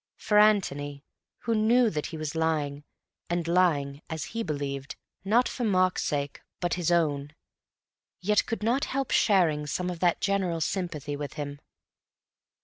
For 0.17 0.39
Antony, 0.39 1.03
who 1.41 1.53
knew 1.53 1.91
that 1.91 2.07
he 2.07 2.17
was 2.17 2.33
lying, 2.33 2.85
and 3.29 3.47
lying 3.47 4.01
(as 4.09 4.23
he 4.33 4.41
believed) 4.41 4.95
not 5.23 5.47
for 5.47 5.63
Mark's 5.63 6.03
sake 6.03 6.41
but 6.59 6.73
his 6.73 6.91
own, 6.91 7.35
yet 8.19 8.47
could 8.47 8.63
not 8.63 8.85
help 8.85 9.11
sharing 9.11 9.67
some 9.67 9.91
of 9.91 9.99
that 9.99 10.19
general 10.19 10.59
sympathy 10.59 11.15
with 11.15 11.33
him. 11.33 11.59